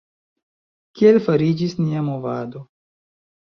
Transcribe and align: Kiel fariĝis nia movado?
Kiel 0.99 1.19
fariĝis 1.27 1.77
nia 1.83 2.03
movado? 2.09 2.65